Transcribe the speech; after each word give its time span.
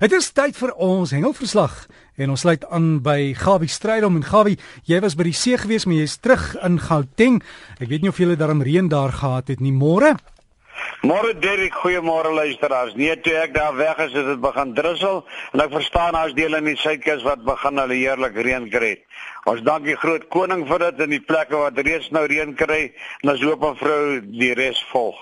Dit 0.00 0.14
is 0.16 0.30
tyd 0.32 0.56
vir 0.56 0.70
ons 0.80 1.10
hengelverslag 1.12 1.74
en 2.16 2.30
ons 2.32 2.40
sluit 2.40 2.62
aan 2.72 3.02
by 3.04 3.34
Gawie 3.36 3.68
Strydom 3.68 4.14
en 4.16 4.22
Gawie, 4.24 4.56
jy 4.88 4.96
was 5.04 5.12
by 5.12 5.26
die 5.28 5.34
see 5.36 5.58
gewees, 5.60 5.84
maar 5.84 5.98
jy's 5.98 6.14
terug 6.24 6.46
in 6.64 6.78
Gauteng. 6.80 7.36
Ek 7.76 7.90
weet 7.90 8.06
nie 8.06 8.08
of 8.08 8.16
jy 8.16 8.32
darm 8.40 8.64
reën 8.64 8.88
daar 8.88 9.12
gehad 9.12 9.52
het 9.52 9.60
nie. 9.60 9.74
Môre? 9.76 10.14
Môre 11.04 11.34
Derek, 11.36 11.76
goeiemôre 11.82 12.32
luisteraars. 12.32 12.96
Nee, 12.96 13.12
toe 13.20 13.36
ek 13.42 13.52
daar 13.52 13.76
weg 13.76 14.00
is, 14.06 14.16
het 14.16 14.24
dit 14.24 14.40
begin 14.40 14.72
drussel 14.72 15.20
en 15.52 15.64
ek 15.66 15.76
verstaan 15.76 16.16
daar's 16.16 16.32
dele 16.38 16.62
in 16.64 16.72
die 16.72 16.80
suidkus 16.80 17.26
wat 17.28 17.44
begin 17.44 17.84
hulle 17.84 18.00
heerlik 18.00 18.40
reën 18.40 18.70
kry. 18.72 18.94
Ons 19.52 19.60
dank 19.68 19.84
die 19.84 20.00
groot 20.00 20.24
koning 20.32 20.64
vir 20.68 20.86
dit 20.86 21.04
in 21.04 21.18
die 21.18 21.24
plekke 21.24 21.60
wat 21.60 21.76
reeds 21.84 22.08
nou 22.16 22.24
reën 22.24 22.56
kry 22.56 22.86
en 23.20 23.34
ons 23.34 23.44
hoop 23.44 23.68
'n 23.68 23.76
vrou 23.84 24.20
die 24.32 24.54
res 24.56 24.80
volg. 24.92 25.20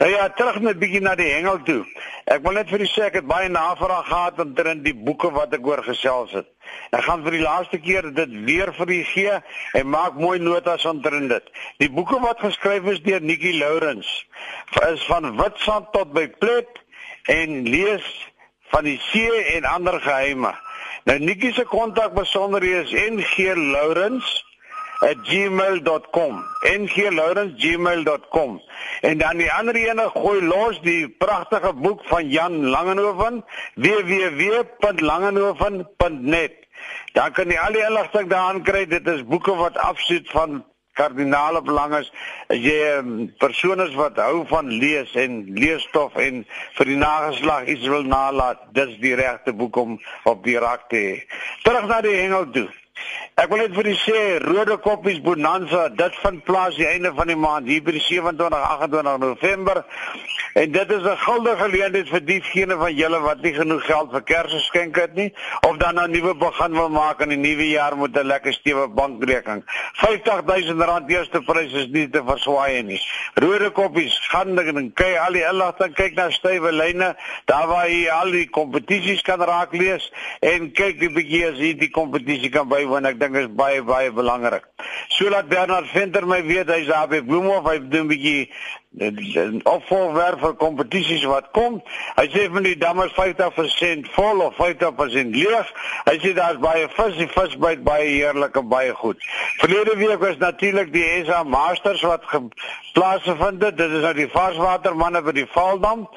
Nou 0.00 0.08
ja, 0.08 0.30
terug 0.32 0.62
net 0.64 0.78
bietjie 0.80 1.02
na 1.04 1.12
die 1.12 1.26
hengel 1.28 1.58
toe. 1.66 1.82
Ek 2.32 2.40
wil 2.40 2.54
net 2.56 2.70
vir 2.72 2.80
u 2.80 2.86
sê 2.88 3.02
ek 3.10 3.18
het 3.18 3.26
baie 3.28 3.50
navraag 3.52 4.06
gehad 4.08 4.38
omtrent 4.40 4.80
die 4.86 4.94
boeke 4.96 5.28
wat 5.34 5.52
ek 5.52 5.66
oor 5.68 5.82
gesels 5.84 6.32
het. 6.38 6.48
Ek 6.96 7.04
gaan 7.04 7.20
vir 7.26 7.36
die 7.36 7.42
laaste 7.42 7.76
keer 7.84 8.08
dit 8.16 8.32
weer 8.46 8.72
vir 8.78 8.94
u 8.96 8.98
gee 9.10 9.36
en 9.76 9.92
maak 9.92 10.16
mooi 10.16 10.38
notas 10.40 10.88
omtrent 10.88 11.28
dit. 11.34 11.52
Die 11.84 11.90
boeke 11.92 12.16
wat 12.24 12.40
geskryf 12.40 12.88
is 12.94 13.02
deur 13.04 13.20
Nikki 13.20 13.52
Lourens 13.58 14.08
is 14.88 15.04
van 15.10 15.34
Witstrand 15.36 15.92
tot 15.92 16.16
by 16.16 16.30
Plet 16.40 16.80
en 17.28 17.68
lees 17.68 18.08
van 18.72 18.88
die 18.88 18.96
see 19.10 19.44
en 19.58 19.68
ander 19.68 20.00
geheime. 20.00 20.54
Nou 21.04 21.18
Nikki 21.20 21.52
se 21.52 21.68
kontak 21.68 22.16
besonderhede 22.16 22.88
is 22.88 22.96
NG 22.96 23.52
Lourens 23.52 24.32
@gmail.com 25.00 26.44
nglaurens@gmail.com 26.62 28.62
en 29.00 29.18
dan 29.18 29.36
die 29.36 29.52
ander 29.52 29.74
ene 29.74 30.10
gooi 30.14 30.42
los 30.42 30.80
die 30.80 31.08
pragtige 31.08 31.74
boek 31.74 32.04
van 32.04 32.28
Jan 32.28 32.66
Langenhoven 32.66 33.44
www.langenhoven.net 33.74 36.60
dan 37.12 37.32
kan 37.32 37.50
jy 37.50 37.58
al 37.58 37.74
die 37.74 37.84
inligting 37.84 38.28
daaraan 38.30 38.62
kry. 38.62 38.84
Dit 38.86 39.06
is 39.10 39.24
boeke 39.26 39.54
wat 39.58 39.78
afsoet 39.78 40.28
van 40.30 40.62
kardinale 40.98 41.62
belang 41.62 41.94
is. 41.98 42.10
As 42.48 42.58
jy 42.58 42.76
'n 42.76 42.98
um, 42.98 43.34
persoon 43.38 43.80
is 43.80 43.94
wat 43.94 44.16
hou 44.16 44.46
van 44.46 44.70
lees 44.82 45.14
en 45.14 45.44
leesstof 45.54 46.16
en 46.16 46.46
vir 46.76 46.86
die 46.86 46.96
nageslag 46.96 47.66
iets 47.66 47.86
wil 47.86 48.02
nalat 48.02 48.58
dis 48.72 48.98
die 49.00 49.14
regte 49.14 49.52
boek 49.52 49.76
om 49.76 50.00
op 50.24 50.44
die 50.44 50.58
rak 50.58 50.88
te 50.88 50.96
hê. 50.96 51.16
Terug 51.62 51.86
na 51.86 52.00
die 52.00 52.16
hengel 52.16 52.50
toe 52.50 52.68
Ek 53.40 53.48
wil 53.48 53.62
net 53.62 53.72
vir 53.72 53.86
u 53.88 53.92
sê 53.96 54.18
Rode 54.42 54.76
Koppies 54.84 55.20
Bonanza, 55.24 55.86
dit 55.96 56.16
vind 56.20 56.42
plaas 56.44 56.74
die 56.76 56.84
einde 56.84 57.12
van 57.16 57.30
die 57.30 57.38
maand 57.40 57.70
hier 57.70 57.80
by 57.86 57.94
die 57.96 58.02
27 58.04 58.66
28 58.74 59.20
November. 59.22 59.80
En 60.60 60.72
dit 60.72 60.90
is 60.90 61.04
'n 61.06 61.16
guldige 61.24 61.56
geleentheid 61.56 62.08
vir 62.08 62.24
diegene 62.24 62.76
van 62.76 62.94
julle 62.94 63.20
wat 63.20 63.42
nie 63.42 63.54
genoeg 63.54 63.84
geld 63.86 64.10
vir 64.12 64.22
Kersgeskenk 64.22 64.96
het 64.96 65.14
nie 65.14 65.32
of 65.68 65.76
dan 65.76 66.00
'n 66.00 66.10
nuwe 66.10 66.34
begin 66.34 66.72
wil 66.72 66.88
maak 66.88 67.20
in 67.20 67.28
die 67.28 67.36
nuwe 67.36 67.68
jaar 67.68 67.96
met 67.96 68.16
'n 68.16 68.26
lekker 68.26 68.52
stewige 68.52 68.88
bankrekening. 68.88 69.62
R50000 69.94 71.08
eerste 71.08 71.40
prys 71.40 71.72
is 71.72 71.86
nie 71.86 72.10
te 72.10 72.22
verswaai 72.26 72.82
nie. 72.82 73.00
Rode 73.34 73.70
Koppies, 73.70 74.18
gaan 74.28 74.54
dan 74.54 74.92
kyk 74.92 75.16
al 75.16 75.32
die 75.32 75.46
inligting, 75.46 75.94
kyk 75.94 76.14
na 76.14 76.30
stywe 76.30 76.72
lyne, 76.72 77.16
daar 77.44 77.66
waar 77.66 77.88
jy 77.88 78.10
al 78.10 78.30
die 78.30 78.50
kompetisies 78.50 79.22
kan 79.22 79.40
raak 79.40 79.72
lees 79.72 80.12
en 80.40 80.72
kyk 80.72 81.00
die 81.00 81.10
bietjie 81.10 81.46
as 81.46 81.58
jy 81.58 81.74
die 81.78 81.90
kompetisie 81.90 82.50
kan 82.50 82.68
bywoon. 82.80 83.08
Ek 83.10 83.20
dink 83.20 83.36
is 83.36 83.48
baie 83.56 83.82
baie 83.86 84.10
belangrik. 84.12 84.66
So 85.16 85.28
laat 85.30 85.48
Bernard 85.48 85.88
Venter 85.92 86.26
my 86.26 86.40
weet 86.42 86.70
hy's 86.72 86.88
daar 86.88 87.08
by 87.10 87.20
Bloemhof, 87.24 87.66
hy 87.68 87.78
doen 87.78 88.06
'n 88.06 88.12
bietjie 88.12 88.50
opvolwerk 88.98 90.40
vir 90.42 90.54
kompetisies 90.58 91.22
wat 91.30 91.52
kom. 91.54 91.78
Hy 92.16 92.26
sê 92.32 92.48
van 92.50 92.64
die 92.66 92.76
damme 92.76 93.06
is 93.06 93.14
50% 93.14 94.08
vol 94.16 94.42
of 94.42 94.56
50% 94.58 95.30
leeg. 95.36 95.70
Hy 96.08 96.16
sê 96.18 96.32
daar's 96.34 96.58
baie 96.58 96.88
vis, 96.96 97.14
die 97.16 97.28
vis 97.30 97.54
byt 97.62 97.84
baie 97.86 98.08
heerlik 98.08 98.56
en 98.58 98.68
baie 98.68 98.92
goed. 98.98 99.22
Verlede 99.62 99.94
week 99.96 100.18
was 100.18 100.40
natuurlik 100.42 100.92
die 100.92 101.06
SA 101.24 101.44
Masters 101.44 102.02
wat 102.02 102.26
plaasgevind 102.94 103.62
het. 103.62 103.78
Dit 103.78 103.94
is 103.94 104.02
nou 104.02 104.14
die 104.18 104.28
varswatermanne 104.34 105.22
by 105.22 105.38
die 105.38 105.48
Valdam 105.54 106.08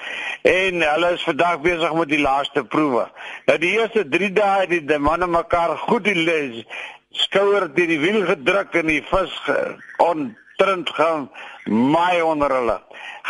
en 0.41 0.81
hulle 0.81 1.13
is 1.13 1.29
vandag 1.29 1.61
besig 1.61 1.93
met 1.93 2.09
die 2.09 2.23
laaste 2.25 2.65
proewe. 2.65 3.05
Nou 3.45 3.57
die 3.61 3.75
eerste 3.77 4.07
3 4.09 4.33
dae 4.33 4.65
het 4.65 4.87
die 4.89 4.99
manne 4.99 5.29
mekaar 5.29 5.77
goed 5.85 6.09
die 6.09 6.17
les 6.17 6.63
skouer 7.13 7.67
deur 7.69 7.91
die 7.91 8.01
wiel 8.01 8.23
gedruk 8.25 8.73
en 8.81 8.89
die 8.89 9.03
vis 9.05 9.33
on 10.01 10.31
trend 10.63 10.89
gaan 10.89 11.29
maai 11.65 12.21
onder 12.21 12.51
hulle. 12.51 12.79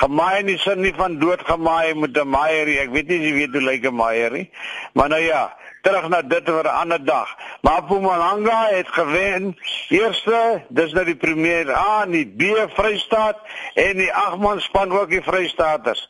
Gemaai 0.02 0.44
nie 0.44 0.58
sin 0.58 0.82
nie 0.82 0.94
van 0.98 1.20
dood 1.22 1.42
gemaai 1.46 1.94
met 1.94 2.18
'n 2.18 2.30
maaierie. 2.30 2.80
Ek 2.80 2.92
weet 2.94 3.08
nie 3.08 3.20
jy 3.20 3.34
weet 3.34 3.54
hoe 3.54 3.62
lyk 3.62 3.86
'n 3.86 3.96
maaierie. 3.96 4.50
Maar 4.94 5.10
nou 5.10 5.22
ja, 5.22 5.54
terug 5.82 6.08
na 6.10 6.22
dit 6.22 6.46
vir 6.46 6.64
'n 6.64 6.80
ander 6.82 7.06
dag. 7.06 7.36
Maar 7.62 7.84
Mpumalanga 7.84 8.68
het 8.70 8.88
gewen. 8.88 9.58
Eerste, 9.90 10.64
dis 10.70 10.94
nou 10.94 11.06
die 11.06 11.16
premier 11.16 11.76
A, 11.76 12.06
die 12.06 12.26
B 12.26 12.44
Vrystaat 12.74 13.38
en 13.74 13.98
die 13.98 14.14
agman 14.14 14.62
span 14.62 14.92
ook 14.92 15.10
die 15.10 15.22
Vrystaaters. 15.22 16.10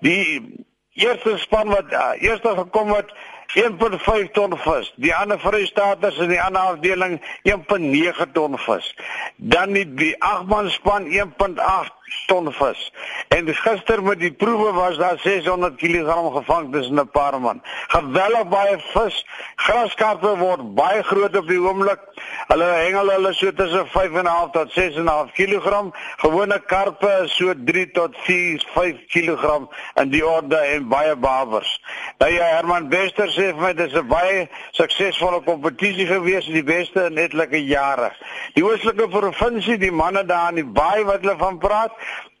Die 0.00 0.54
eerste 0.92 1.38
span 1.38 1.68
wat 1.68 1.92
uh, 1.92 2.10
eerste 2.18 2.48
gekom 2.56 2.92
het 2.92 3.12
1.5 3.54 4.30
ton 4.32 4.56
vis. 4.58 4.92
Die 4.96 5.14
ander 5.14 5.38
Vrystaaters 5.38 6.18
in 6.18 6.28
die 6.32 6.40
ander 6.40 6.60
afdeling 6.60 7.20
1.9 7.44 8.32
ton 8.32 8.58
vis. 8.58 8.94
Dan 9.36 9.72
die, 9.76 9.84
die 9.94 10.14
agman 10.22 10.70
span 10.70 11.04
1.8 11.04 12.02
ton 12.26 12.52
vis. 12.52 12.92
En 13.28 13.48
gister 13.54 14.02
met 14.02 14.20
die 14.20 14.32
proewe 14.32 14.72
was 14.72 14.96
daar 14.96 15.18
600 15.18 15.76
kg 15.76 16.16
gevang 16.36 16.72
tussen 16.72 17.00
'n 17.00 17.10
paar 17.10 17.40
man. 17.40 17.62
Geweldig 17.88 18.48
baie 18.48 18.78
vis. 18.78 19.26
Graskarpe 19.56 20.36
word 20.38 20.74
baie 20.74 21.02
groot 21.02 21.36
op 21.36 21.48
die 21.48 21.60
oomblik. 21.60 22.00
Hulle 22.46 22.64
hengel 22.64 23.10
hulle 23.10 23.32
so 23.32 23.52
tussen 23.52 23.86
5.5 23.86 24.50
tot 24.52 24.72
6.5 24.72 25.32
kg. 25.32 25.92
Gewone 26.16 26.60
karpe 26.66 27.22
so 27.26 27.52
3 27.64 27.90
tot 27.92 28.16
4, 28.16 28.64
5 28.74 29.06
kg 29.06 29.68
in 29.94 30.10
die 30.10 30.26
orde 30.26 30.56
en 30.56 30.88
baie 30.88 31.16
bawers. 31.16 31.80
Nou 32.18 32.32
ja, 32.32 32.44
Herman 32.44 32.88
Wester 32.88 33.30
sê 33.42 33.50
vir 33.52 33.62
my 33.62 33.72
dis 33.74 33.94
'n 33.94 34.08
baie 34.08 34.48
suksesvolle 34.78 35.40
kompetisie 35.44 36.06
gewees, 36.06 36.46
die 36.46 36.62
beste 36.62 37.06
in 37.10 37.18
etlike 37.18 37.58
jare. 37.66 38.12
Die 38.54 38.64
oostelike 38.64 39.08
provinsie, 39.08 39.78
die 39.78 39.90
manne 39.90 40.24
daar 40.24 40.50
in 40.50 40.60
die 40.62 40.72
baai 40.80 41.04
wat 41.04 41.20
hulle 41.22 41.36
van 41.38 41.58
praat, 41.58 41.92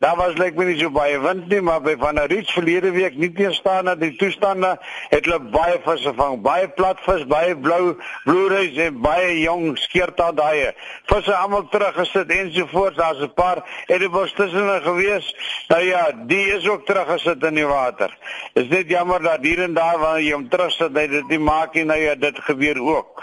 Daar 0.02 0.16
was 0.16 0.34
lyk 0.34 0.56
my 0.58 0.64
nie 0.66 0.80
so 0.80 0.90
baie 0.90 1.18
wind 1.22 1.44
nie, 1.46 1.60
maar 1.62 1.78
by 1.80 1.92
van 1.94 2.18
'n 2.18 2.26
reeds 2.26 2.52
verlede 2.52 2.90
week 2.90 3.14
nie 3.16 3.30
teenstaan 3.32 3.84
dat 3.84 4.00
die 4.00 4.16
toestande 4.18 4.70
het 5.10 5.24
hulle 5.24 5.38
baie 5.54 5.76
visse 5.84 6.12
vang, 6.16 6.40
baie 6.42 6.68
platvis, 6.68 7.22
baie 7.30 7.54
blou 7.56 7.94
bloereis 8.24 8.80
en 8.82 8.98
baie 9.00 9.40
jong 9.40 9.78
skeerta 9.78 10.32
daai. 10.32 10.72
Visse 11.06 11.34
almal 11.34 11.68
teruggesit 11.70 12.34
ensovoorts, 12.34 12.96
daar's 12.96 13.22
'n 13.22 13.32
paar 13.34 13.62
edibos 13.86 14.32
tussen 14.32 14.82
gewees. 14.82 15.34
Nou 15.68 15.82
ja, 15.82 16.10
die 16.26 16.46
is 16.56 16.68
ook 16.68 16.86
teruggesit 16.86 17.44
in 17.44 17.54
die 17.54 17.66
water. 17.66 18.10
Is 18.54 18.68
net 18.68 18.88
jammer 18.88 19.22
dat 19.22 19.38
hier 19.42 19.62
en 19.62 19.74
daar 19.74 19.98
wanneer 19.98 20.22
jy 20.22 20.32
hom 20.32 20.48
terugsit, 20.48 20.94
dit 20.94 21.28
nie 21.28 21.38
maak 21.38 21.74
nie 21.74 21.84
nou 21.84 22.00
ja, 22.00 22.14
dit 22.14 22.38
gebeur 22.38 22.82
ook. 22.82 23.22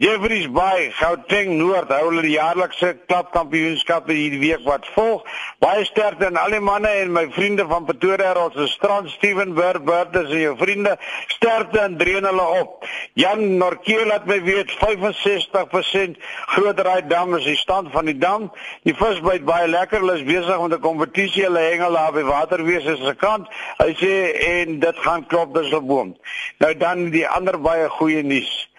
Jeffreys 0.00 0.46
Bay, 0.48 0.88
Gauteng 0.96 1.58
Noord 1.58 1.90
hou 1.92 2.06
hulle 2.06 2.22
die 2.24 2.38
jaarlikse 2.38 2.94
klapkampioenskappe 3.10 4.14
hierdie 4.16 4.38
week 4.40 4.62
wat 4.64 4.86
volg. 4.94 5.26
Baie 5.60 5.82
sterkte 5.84 6.24
aan 6.30 6.38
al 6.40 6.54
die 6.56 6.60
manne 6.64 6.88
en 7.02 7.10
my 7.12 7.26
vriende 7.34 7.66
van 7.68 7.84
Pretoria, 7.84 8.30
ons 8.40 8.56
is 8.64 8.72
Strand 8.78 9.10
Steven 9.12 9.52
Burberg 9.58 10.16
en 10.16 10.30
jou 10.32 10.54
vriende. 10.56 10.94
Sterkte 11.34 11.82
en 11.82 11.98
dreun 12.00 12.24
hulle 12.30 12.46
op. 12.62 12.86
Jan 13.20 13.58
Norkeel 13.60 14.06
laat 14.08 14.24
my 14.24 14.38
weet 14.46 14.72
65% 14.80 16.16
groter 16.54 16.88
daai 16.88 17.04
dam 17.12 17.36
is 17.36 17.44
die 17.50 17.58
stand 17.60 17.92
van 17.92 18.08
die 18.08 18.16
dam. 18.16 18.48
Die 18.88 18.96
vis 18.96 19.20
byt 19.20 19.44
baie 19.44 19.68
lekker. 19.68 20.00
Hulle 20.00 20.16
is 20.16 20.24
besig 20.24 20.64
met 20.64 20.78
'n 20.78 20.80
kompetisie. 20.80 21.44
Hulle 21.44 21.66
hengel 21.66 21.92
daar 22.00 22.16
by 22.16 22.24
waterwese 22.24 22.96
se 22.96 23.14
kant. 23.20 23.52
Hy 23.84 23.92
sê 24.00 24.16
en 24.48 24.80
dit 24.80 24.96
gaan 25.04 25.26
klop 25.26 25.54
dis 25.54 25.72
op 25.76 25.86
boom. 25.86 26.16
Nou 26.58 26.74
dan 26.76 27.10
die 27.10 27.28
ander 27.28 27.60
baie 27.60 27.88
goeie 28.00 28.24
nuus. 28.24 28.69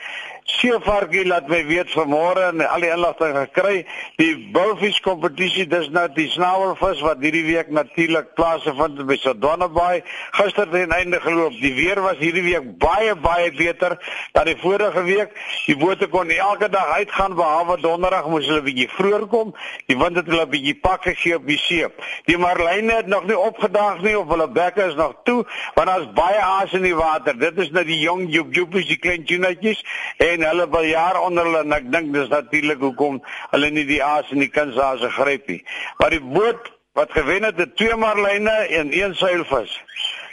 Seevarkie 0.51 1.23
laat 1.25 1.47
my 1.47 1.61
weet 1.65 1.91
vanmôre 1.93 2.43
en 2.49 2.61
al 2.65 2.83
die 2.83 2.89
inligting 2.91 3.35
gekry. 3.37 3.83
Die 4.19 4.33
bulfish 4.53 4.99
kompetisie 5.05 5.63
dis 5.69 5.87
nou 5.95 6.03
die 6.15 6.27
snavelvis 6.33 7.03
wat 7.05 7.21
hierdie 7.23 7.43
week 7.47 7.71
natuurlik 7.73 8.33
plaasgevind 8.35 8.99
het 8.99 9.07
by 9.07 9.17
Sodwana 9.21 9.69
Bay. 9.71 10.01
Gister 10.35 10.67
het 10.67 10.83
aan 10.85 10.95
einde 10.97 11.21
geloop. 11.23 11.55
Die 11.61 11.73
weer 11.77 12.01
was 12.03 12.19
hierdie 12.19 12.43
week 12.45 12.67
baie 12.83 13.15
baie 13.15 13.51
beter 13.55 13.95
dan 14.35 14.49
die 14.49 14.57
vorige 14.59 15.03
week. 15.07 15.37
Die 15.69 15.77
bote 15.79 16.09
kon 16.11 16.29
elke 16.35 16.69
dag 16.69 16.91
uitgaan 16.97 17.37
behalwe 17.39 17.79
donderdag 17.81 18.27
moes 18.29 18.49
hulle 18.51 18.65
bietjie 18.65 18.89
vroeër 18.91 19.27
kom. 19.31 19.55
Die 19.87 19.97
wind 19.97 20.19
het 20.19 20.29
hulle 20.29 20.47
bietjie 20.51 20.75
pak 20.83 21.07
gegee 21.07 21.39
op 21.39 21.47
die 21.47 21.59
see. 21.61 21.87
Die 22.27 22.37
marline 22.37 22.99
het 22.99 23.07
nog 23.07 23.25
nie 23.29 23.39
opgedaag 23.39 24.01
nie 24.03 24.17
of 24.19 24.27
hulle 24.27 24.49
bekke 24.51 24.89
is 24.91 24.99
nog 24.99 25.15
toe 25.23 25.41
want 25.75 25.87
daar's 25.87 26.09
baie 26.13 26.39
aas 26.43 26.73
in 26.73 26.85
die 26.85 26.95
water. 26.95 27.37
Dit 27.39 27.57
is 27.61 27.71
nou 27.71 27.83
die 27.87 27.99
jong 28.03 28.27
joepjoepies, 28.33 28.87
die 28.91 28.99
klein 29.01 29.25
tunetjies 29.25 29.81
en 30.17 30.40
hulle 30.43 30.69
wil 30.69 30.87
jaar 30.89 31.21
onder 31.21 31.45
hulle 31.45 31.63
en 31.65 31.73
ek 31.73 31.91
dink 31.91 32.13
dis 32.13 32.29
natuurlik 32.31 32.79
hoekom 32.79 33.21
hulle 33.51 33.69
nie 33.69 33.85
die 33.85 34.03
aas 34.03 34.31
en 34.31 34.39
die 34.39 34.51
kunshaase 34.51 35.09
gryp 35.09 35.47
nie. 35.47 35.61
Maar 35.97 36.09
die 36.09 36.23
boot 36.23 36.71
wat 36.93 37.11
gewen 37.11 37.43
het 37.43 37.57
het 37.57 37.75
twee 37.75 37.95
marline 37.95 38.57
en 38.79 38.91
een 38.97 39.15
seilvis. 39.15 39.79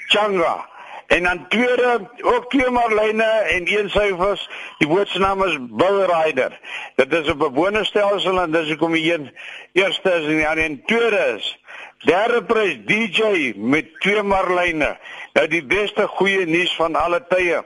Changa 0.09 0.69
En 1.09 1.23
dan 1.23 1.49
tweede 1.49 2.11
ook 2.21 2.51
twee 2.51 2.71
marline 2.71 3.25
en 3.25 3.79
een 3.79 3.91
suiwers. 3.91 4.51
Die 4.79 4.89
boot 4.89 5.09
se 5.09 5.19
naam 5.19 5.45
is 5.45 5.57
Bull 5.61 6.05
Rider. 6.05 6.61
Dit 6.95 7.13
is 7.13 7.29
'n 7.29 7.37
bewonerstelsel 7.37 8.41
en 8.41 8.51
dis 8.51 8.69
hoekom 8.69 8.93
die 8.93 9.15
een 9.15 9.37
eerste 9.73 10.11
is 10.11 10.25
en 10.25 10.37
die 10.37 10.49
ander 10.49 10.65
en 10.65 10.83
tweede 10.85 11.35
is. 11.37 11.59
Derde 11.99 12.45
prys 12.45 12.77
DJ 12.85 13.53
met 13.57 14.01
twee 14.01 14.23
marline. 14.23 14.97
Nou 15.33 15.49
die 15.49 15.65
beste 15.65 16.07
goeie 16.07 16.47
nuus 16.47 16.75
van 16.75 16.95
alle 16.95 17.25
tye 17.29 17.65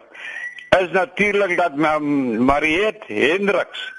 is 0.81 0.91
natuurlik 0.91 1.57
dat 1.57 1.75
Mariet 1.75 3.05
Hendriks 3.07 3.93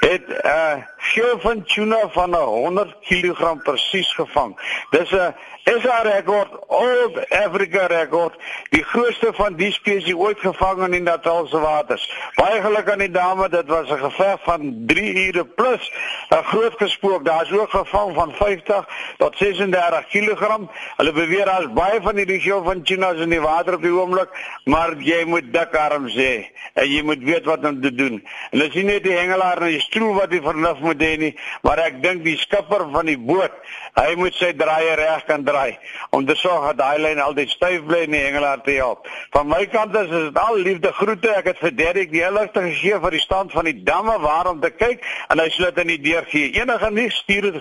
het 0.00 0.26
'n 0.26 0.46
uh, 0.46 0.74
geel 1.00 1.40
van 1.40 1.62
tuna 1.64 2.08
van 2.12 2.34
100 2.34 2.94
kg 3.00 3.62
presies 3.62 4.12
gevang. 4.14 4.56
Dis 4.90 5.10
'n 5.10 5.34
'n 5.64 6.02
rekord, 6.02 6.50
old 6.68 7.18
Africa 7.30 7.86
rekord, 7.86 8.34
die 8.70 8.82
grootste 8.84 9.32
van 9.36 9.56
die 9.56 9.70
spesies 9.72 10.14
ooit 10.14 10.40
gevang 10.40 10.82
in 10.84 10.90
die 10.90 11.02
Natalse 11.04 11.58
waters. 11.60 12.06
Baie 12.34 12.60
geluk 12.62 12.90
aan 12.90 13.02
die 13.04 13.10
dame, 13.10 13.48
dit 13.48 13.66
was 13.66 13.90
'n 13.90 13.98
geveg 13.98 14.38
van 14.44 14.74
3 14.86 15.26
ure 15.26 15.44
plus 15.44 15.92
'n 16.30 16.44
groot 16.44 16.74
gespook. 16.76 17.24
Daar's 17.24 17.52
ook 17.52 17.70
gevang 17.70 18.14
van 18.14 18.32
50 18.32 18.88
tot 19.18 19.36
36 19.36 20.06
kg. 20.08 20.58
Hulle 20.96 21.12
beweer 21.12 21.44
daar's 21.44 21.72
baie 21.72 22.00
van 22.02 22.16
hierdie 22.16 22.40
geel 22.40 22.62
van 22.62 22.82
tunas 22.82 23.16
in 23.16 23.30
die 23.30 23.40
water 23.40 23.74
op 23.74 23.82
die 23.82 23.94
oomblik, 23.94 24.28
maar 24.64 24.96
jy 24.96 25.24
moet 25.24 25.52
dik 25.52 25.76
arms 25.76 26.14
hê 26.14 26.46
en 26.74 26.90
jy 26.90 27.02
moet 27.02 27.22
weet 27.22 27.44
wat 27.44 27.64
om 27.64 27.80
te 27.80 27.94
doen. 27.94 28.26
En 28.50 28.58
dis 28.58 28.74
nie 28.74 28.84
net 28.84 29.02
die 29.02 29.16
hengelaar 29.16 29.62
en 29.62 29.68
die 29.68 29.80
stroom 29.80 30.16
wat 30.16 30.30
die 30.30 30.42
vernuf 30.42 30.78
moet 30.90 31.06
hê 31.06 31.14
nie, 31.20 31.30
maar 31.66 31.78
ek 31.86 31.94
dink 32.02 32.20
die 32.26 32.36
skipper 32.40 32.82
van 32.92 33.06
die 33.08 33.18
boot, 33.18 33.54
hy 33.98 34.10
moet 34.18 34.34
sy 34.38 34.50
draaier 34.58 34.98
reg 35.00 35.22
kan 35.28 35.42
draai 35.46 35.72
om 36.14 36.22
te 36.26 36.34
sorg 36.38 36.62
dat 36.70 36.78
daai 36.82 36.98
lyn 37.06 37.20
altyd 37.22 37.50
styf 37.54 37.80
bly 37.88 38.00
en 38.06 38.14
die 38.16 38.24
hengelaar 38.24 38.60
te 38.66 38.74
help. 38.78 39.00
Van 39.34 39.46
my 39.50 39.62
kant 39.72 39.92
is 40.02 40.10
dit 40.10 40.36
al 40.42 40.56
liefde 40.58 40.90
groete. 40.98 41.30
Ek 41.38 41.46
het 41.52 41.58
vir 41.62 41.72
Derek 41.76 42.10
die 42.12 42.26
inligting 42.26 42.66
gegee 42.72 42.96
vir 43.02 43.12
die 43.16 43.22
stand 43.22 43.48
van 43.54 43.64
die 43.68 43.78
damme 43.86 44.16
waarom 44.22 44.58
te 44.62 44.70
kyk 44.74 44.98
en 45.30 45.36
hy 45.42 45.48
sluit 45.54 45.76
in 45.84 45.90
die 45.94 46.04
deur 46.10 46.24
gee. 46.30 46.46
Enige 46.58 46.88
nuus 46.94 47.16
stuur 47.22 47.44
dit 47.50 47.56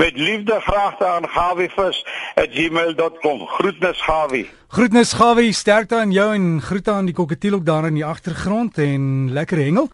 met 0.00 0.14
liefde 0.18 0.56
graagte 0.66 1.04
aan 1.06 1.26
gawivis@gmail.com. 1.28 3.38
Groetnis 3.58 4.00
Gawie. 4.02 4.48
Groetnis 4.72 5.12
Gawie, 5.12 5.52
sterkte 5.52 5.98
aan 6.00 6.12
jou 6.12 6.30
en 6.34 6.60
groete 6.64 6.90
aan 6.90 7.04
die 7.04 7.14
kokketiel 7.14 7.58
ook 7.58 7.66
daar 7.66 7.84
in 7.90 7.98
die 7.98 8.06
agtergrond 8.06 8.78
en 8.78 9.32
lekker 9.32 9.60
hengel. 9.60 9.90